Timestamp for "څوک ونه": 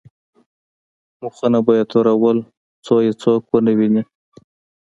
3.21-3.71